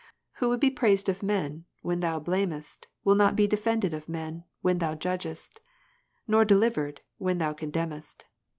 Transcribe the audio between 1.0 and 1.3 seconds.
of